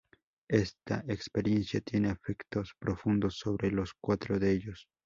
[0.49, 4.87] Esta experiencia tiene efectos profundos sobre los cuatro de ellos.